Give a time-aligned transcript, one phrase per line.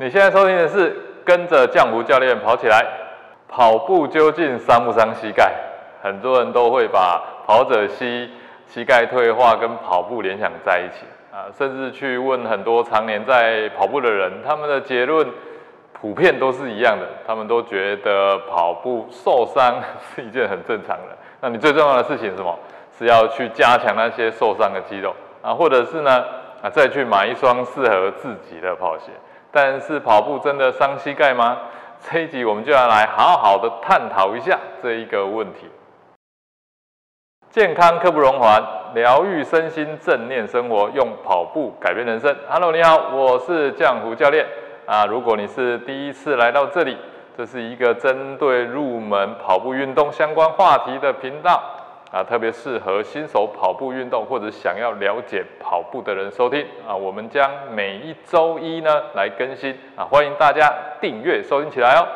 [0.00, 2.82] 你现在收听的是跟着浆糊教练跑起来。
[3.46, 5.52] 跑步究竟伤不伤膝盖？
[6.00, 8.30] 很多人都会把跑者膝
[8.66, 15.26] 膝盖退化跟跑步联想在一起啊，甚至去问很多常年在跑步的人，他们的结论
[15.92, 19.82] 普遍都是一样的，他们都觉得跑步受伤
[20.14, 21.18] 是一件很正常的。
[21.42, 22.58] 那你最重要的事情是什么？
[22.96, 26.24] 是要去加强那些受伤的肌肉啊，或者是呢
[26.62, 29.10] 啊再去买一双适合自己的跑鞋。
[29.52, 31.58] 但是跑步真的伤膝盖吗？
[32.08, 35.68] 这一集我们就要来好好的探讨一下这一个问题。
[37.50, 38.62] 健康刻不容缓，
[38.94, 42.34] 疗愈身心，正念生活，用跑步改变人生。
[42.48, 44.46] Hello，你好，我是江湖教练
[44.86, 45.04] 啊。
[45.04, 46.96] 如果你是第一次来到这里，
[47.36, 51.60] 这是一个针对入门跑步运动相关话题的频道。
[52.10, 56.94] 啊，特别适合新手跑步运动或者想要了解跑步的人收听啊。
[56.94, 62.06] 我们将每一周一呢来更新啊，欢迎大家订阅收听起来哦。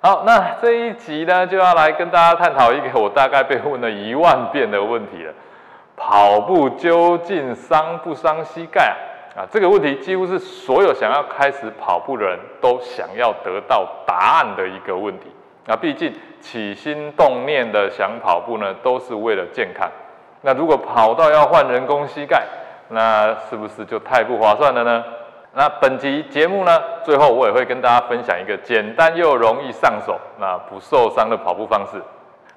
[0.00, 5.32] 好，那这一集呢就要来跟大家探讨一个我大概被问了一万遍的问题了：
[5.96, 8.94] 跑步究竟伤不伤膝盖
[9.34, 9.42] 啊？
[9.42, 15.26] 啊，这个问题几乎是所有想要开始跑步的人都想要得到答案的一个问题。
[15.66, 19.90] 那毕竟起心动念的想跑步呢，都是为了健康。
[20.42, 22.42] 那如果跑到要换人工膝盖，
[22.88, 25.02] 那是不是就太不划算了呢？
[25.54, 32.02] 那本集节目呢，最后我也会跟大家分享一个简单又容易上手、那不受伤的跑步方式。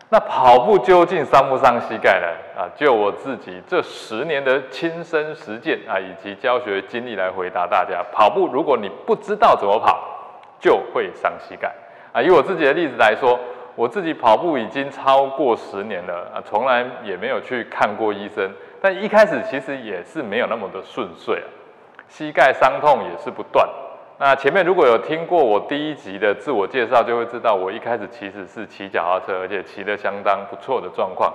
[0.10, 2.62] 那跑步究竟伤不伤膝盖呢？
[2.62, 9.98] 啊，就我自己这十年的亲身实践啊，以及教学经历来回答大家：跑步如果你不知道怎么跑，
[10.60, 11.74] 就会伤膝盖。
[12.18, 13.40] 啊，以我自己的例子来说，
[13.76, 18.50] 我自己跑步已经超过十年了啊，从来也没有去看过医生。
[18.82, 21.46] 但一开始其实也是没有那么的顺遂啊，
[22.08, 23.70] 膝盖伤痛也是不断。
[24.18, 31.32] 那前面如果有听过我第一集的自我介绍，就会知道我一开始其实是骑脚踏车，而且骑得相当不错的状况。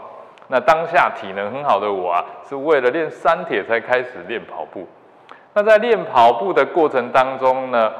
[0.48, 4.88] 那当下体能很好的我啊，是为了练三铁才开始练跑步。
[5.54, 7.92] 那在练跑步的过程当中呢？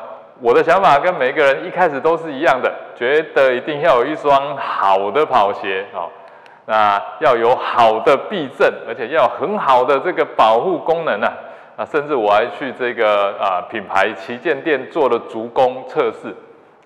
[0.43, 6.11] 我的想法跟每个人一开始都是一样的，觉得一定要有一双好的跑鞋哦，
[6.67, 11.29] 那要有好的避震，而且要很好的这个保护功能呢。
[11.77, 16.35] 啊，甚至我还去这个啊品牌旗舰店做了足弓测试。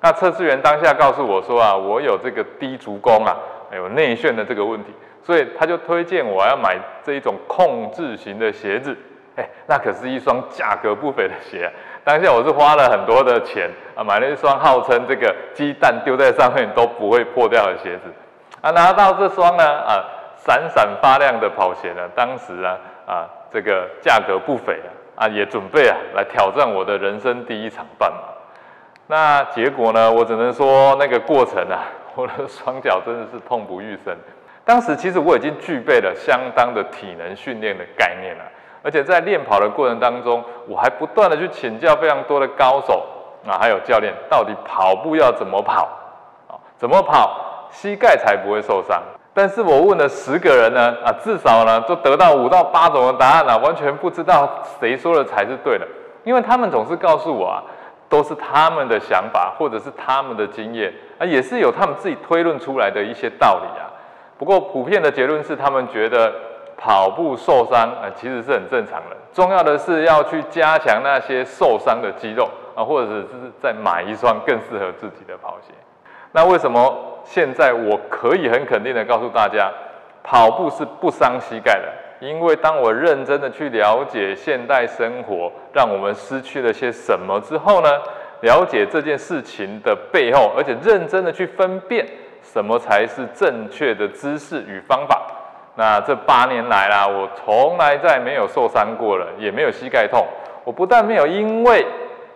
[0.02, 3.34] 那测试员当下告诉我说啊，我有这个低足弓啊，
[3.70, 4.92] 还有内旋的这个问题，
[5.22, 8.94] 所以他就推荐我要买这一种控制型的鞋子。
[9.34, 11.72] 哎，那可是一双价格不菲的鞋。
[12.06, 18.02] 当下我是花了很多的钱啊，买了一双号称这个鸡蛋丢在上面都不会破掉的鞋子
[18.60, 20.04] 啊，拿到这双呢啊
[20.36, 22.78] 闪闪发亮的跑鞋呢，当时啊
[23.08, 24.78] 啊这个价格不菲
[25.16, 28.18] 啊，也准备啊来挑战我的人生第一场半马。
[29.08, 34.16] 那结果呢，我只能说那个过程啊， 我的双脚真的是痛不欲生。
[34.64, 38.44] 当时其实我已经具备了相当的体能训练的概念了。
[38.86, 43.04] 而且在练跑的过程当中，我还不断的去请教非常多的高手
[43.44, 45.88] 啊，还有教练，到底跑步要怎么跑
[46.47, 46.54] 啊？
[46.76, 49.02] 怎么跑膝盖才不会受伤？
[49.34, 54.48] 但是我问了十个人呢，啊，至少呢都得到五到八种的答案啊，完全不知道
[54.78, 55.88] 谁说的才是对的，
[56.22, 57.64] 因为他们总是告诉我啊，
[58.08, 63.91] 都是他们的想法或者是他们的经验啊，也是有他们自己推论出来的一些道理啊。
[64.38, 66.32] 不过普遍的结论是，他们觉得。
[66.76, 69.16] 跑步受伤啊，其实是很正常的。
[69.32, 73.25] 重要的是要去加强那些受伤的肌肉啊，或者是
[73.60, 75.72] 再买一双更适合自己的跑鞋。
[76.32, 76.94] 那为什么
[77.25, 79.70] 现在我可以很肯定的告诉大家，
[80.22, 81.92] 跑步是不伤膝盖的？
[82.19, 87.91] 因为当我认真的去了解现代生活让我们失去了些什么之后呢，
[88.41, 92.06] 了解这件事情的背后，而且认真的去分辨
[92.42, 95.16] 什么才是正确的姿势与方法。
[95.78, 100.26] 那这八年来啦，我从来再没有受伤过了，也没有膝盖痛。
[100.64, 101.87] 我不但没有因为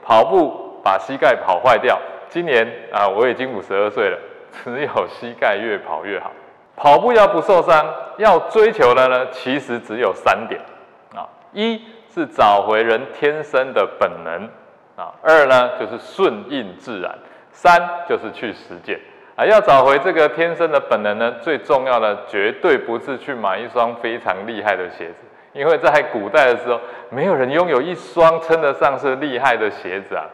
[0.04, 1.98] 跑步把膝盖跑坏掉，
[2.28, 4.18] 今年啊我已经五十二岁了，
[4.62, 6.30] 只有膝盖越跑越好。
[6.76, 7.86] 跑步要不受伤，
[8.18, 10.60] 要追求的呢，其实只有三点
[11.14, 11.82] 啊：一
[12.12, 14.44] 是找回人天生的本能
[14.96, 17.10] 啊；二呢就是顺应自然；
[17.50, 19.00] 三就是去实践。
[19.36, 25.14] 啊，要找回这个天生的本能呢，最重要的绝对不是去买一双非常厉害的鞋子，
[25.52, 26.78] 因为在古代的时候，
[27.08, 30.24] 没有人拥有一双称得上是厉害的鞋子啊，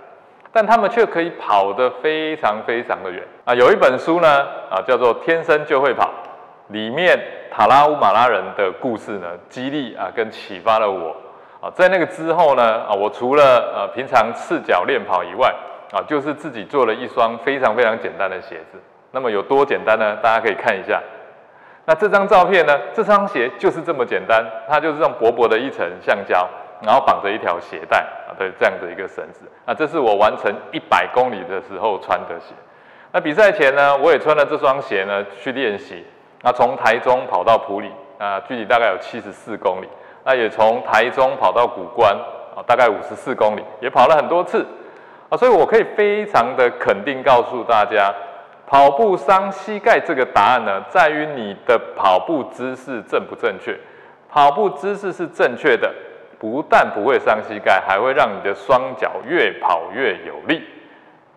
[0.52, 3.22] 但他们却可以跑得非常非常的远。
[3.44, 3.54] 啊。
[3.54, 4.28] 有一本书呢，
[4.70, 6.04] 啊，叫做《天生就会跑》，
[6.72, 7.16] 里面
[7.50, 11.14] 塔拉乌马拉人的故事呢，激励啊跟启发了我。
[11.60, 15.54] 啊，在那个之后呢，啊，我除了呃平常赤脚练跑以外，
[15.92, 18.78] 啊，就是自己做了一双非常非常简单的鞋子。
[19.12, 20.16] 那么有多简单呢？
[20.22, 21.00] 大家可以看一下。
[21.84, 22.76] 那这张照片呢？
[22.92, 26.48] 这双鞋就是这么简单，它就是用薄薄的一层橡胶，
[26.82, 27.98] 然后绑着一条鞋带
[28.28, 29.46] 啊，对，这样的一个绳子。
[29.64, 32.54] 那这是我完成一百公里的时候穿的鞋。
[33.12, 36.04] 那比赛前呢，我也穿了这双鞋呢去练习。
[36.42, 39.88] 那从台中跑到埔里，啊，距离大概有七十四公里。
[40.24, 42.12] 那也从台中跑到古关，
[42.56, 44.66] 啊，大概五十四公里，也跑了很多次。
[45.28, 48.12] 啊，所以我可以非常的肯定告诉大家。
[48.66, 53.78] 跑步伤膝盖这个答案呢，在于你的跑步姿势正不正确。
[54.28, 55.92] 跑步姿势是正确的，
[56.38, 60.64] 不但不会伤膝盖，还会让你的双脚越跑越有力。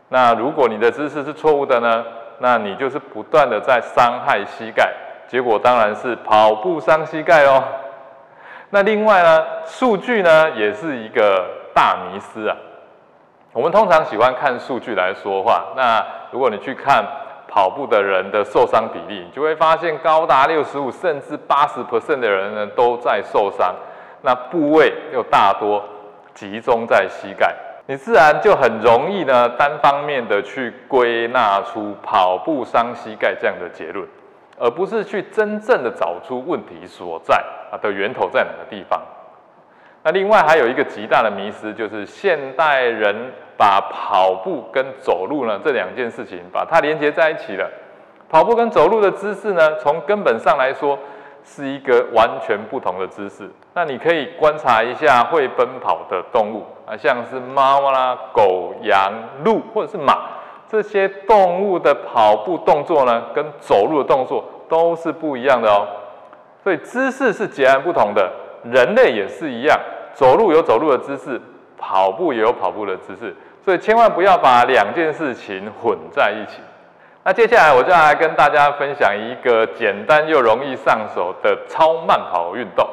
[0.10, 2.04] 那如果你的姿势是错误的呢？
[2.42, 4.90] 那你就是不断的在伤害膝盖，
[5.28, 7.62] 结果当然是跑步伤膝盖哦。
[8.70, 11.46] 那另外呢，数据呢也是一个
[11.76, 12.56] 大迷思啊。
[13.54, 15.66] 我们通常喜欢看数据来说话。
[15.75, 17.04] 那如果你去看
[17.48, 23.74] 跑步的人的受伤比例，你就会发现高达六十五甚至八十 percent 的人呢都在受伤。
[24.22, 25.84] 那部位又大多
[26.36, 27.56] 集中在膝盖，
[27.88, 34.07] 你自然就很容易呢单方面的去归纳出跑步伤膝盖这样的结论，
[34.60, 39.02] 而不是去真正的找出问题所在啊的源头在哪个地方。
[40.04, 47.69] 那另外还有一个极大的迷思，就是现代人把跑步跟走路呢这两件事情把它连接在一起了。
[48.30, 50.98] 跑步跟走路的姿势呢，从根本上来说
[51.44, 53.50] 是一个完全不同的姿势。
[53.74, 59.12] 那你可以观察一下会奔跑的动物啊，像是猫啦、狗、羊、
[59.44, 60.28] 鹿或者是马
[60.69, 65.86] 这些动物的跑步动作呢，跟走路的动作都是不一样的哦。
[66.63, 68.31] 所以姿势是截然不同的。
[68.64, 69.80] 人类也是一样，
[70.14, 71.40] 走路有走路的姿势，
[71.78, 76.60] 跑步也有跑步的姿势，所以千万不要把两件事情混在一起。
[77.24, 82.88] 那接下来我就来跟大家分享一个简单又容易上手的超慢跑运动。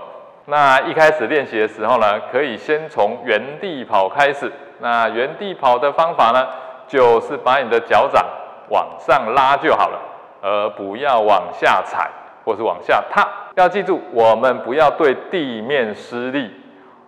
[0.46, 4.52] 那一开始练习的时候呢，可以先从原地跑开始。
[4.78, 6.46] 那原地跑的方法呢，
[6.86, 8.24] 就是把你的脚掌
[8.68, 9.98] 往上拉就好了，
[10.42, 12.10] 而不要往下踩
[12.46, 13.26] 或是往下踏。
[13.56, 16.48] 要记住，我们不要对地面施力。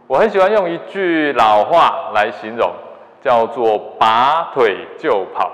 [0.09, 2.73] 我很喜欢用一句老话来形容，
[3.23, 5.51] 叫做“拔腿就跑”。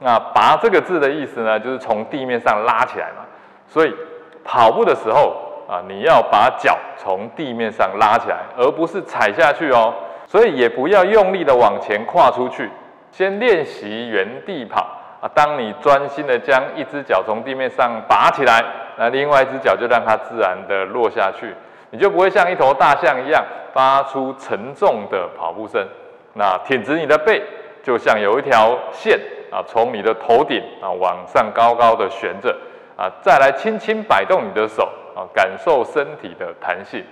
[0.00, 3.24] 那“拔”这个字的意思呢，就是从地面上拉起来嘛。
[3.66, 3.94] 所以
[4.42, 5.36] 跑步的时候
[5.68, 9.94] 啊，你要把脚从地面上拉起来，而不是踩下去哦。
[10.26, 12.68] 所以也不要用力的往前跨出去，
[13.12, 14.80] 先练习原地跑
[15.20, 15.30] 啊。
[15.34, 18.64] 当你专心的将一只脚从地面上拔起来。
[18.98, 21.54] 那另外一只脚就让它自然的落下去，
[21.90, 25.86] 你就不会像一头大象一样发出沉重的跑步声。
[26.34, 27.42] 那挺直你的背，
[27.82, 29.18] 就像有一条线
[29.50, 32.54] 啊，从你的头顶啊往上高高的悬着
[32.96, 37.04] 啊，再来轻轻摆动你的手啊，感受身体的弹性。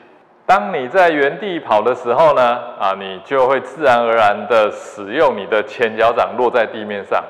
[0.44, 2.42] 当你在原地跑的时候呢，
[2.78, 7.22] 啊，你就会自然而然的使用你的前脚掌落在地面上。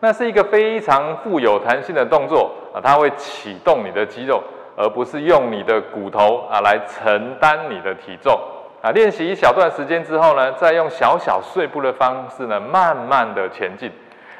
[0.00, 4.42] 那是一个非常富有弹性的动作啊，它会启动你的肌肉，
[4.76, 8.38] 而不是用你的骨头啊来承担你的体重
[8.82, 8.90] 啊。
[8.90, 13.90] 练习一小段时间之后呢，再用小小碎步的方式呢，慢慢的前进。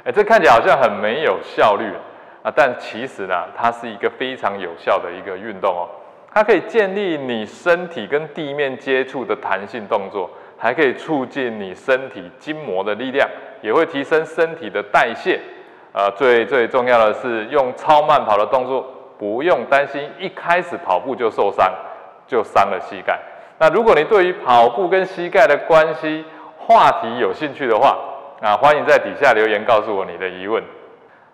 [0.04, 1.90] 哎，这看起来好像很没有效率
[2.42, 5.88] 啊，但其实呢，它是一个非常有效的一个运动哦。
[6.30, 10.28] 它可以建立你身体跟地面接触的弹性动作，
[10.58, 13.26] 还可以促进你身体筋膜的力量。
[13.62, 15.40] 也会提升身体的代谢，
[15.96, 18.86] 呃，最最重要的是用超慢跑的动作，
[19.18, 21.72] 不用担心一开始跑步就受伤，
[22.26, 23.18] 就伤了膝盖。
[23.56, 26.22] 那如果你对于跑步跟膝盖的关系
[26.58, 27.96] 话题有兴趣的话，
[28.42, 30.62] 啊，欢迎在底下留言告诉我你的疑问。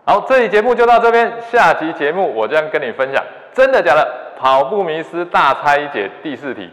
[0.05, 3.21] 好，这期节目就到这边，下期节目我将跟你分享
[3.53, 6.71] 真的假的跑步迷思大拆解第四题：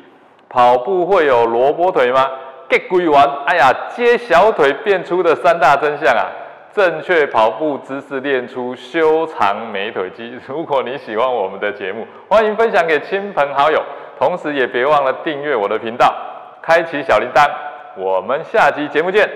[0.47, 2.29] 跑步会有萝卜腿吗
[2.69, 6.29] ？get 鬼完，哎呀，接小腿变粗的三大真相啊！
[6.73, 10.37] 正确跑步姿势练出修长美腿肌。
[10.47, 13.81] 如果你喜欢我们的节目，欢迎分享给亲朋好友，
[14.17, 16.13] 同时也别忘了订阅我的频道，
[16.61, 17.45] 开启小铃铛。
[17.97, 19.29] 我们下集节目见。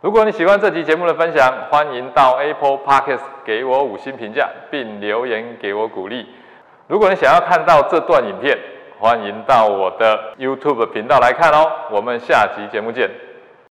[0.00, 6.26] 如果你喜欢这集节目的分享，欢迎到 Apple Podcast 给我五星评价，并留言给我鼓励。
[6.88, 8.58] 如果你想要看到这段影片，
[8.98, 13.08] 欢迎到我的 YouTube 频道来看哦，我们下期节目见。